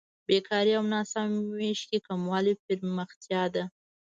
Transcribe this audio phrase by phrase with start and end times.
[0.27, 3.63] بېکارۍ او ناسم وېش کې کموالی پرمختیا ده.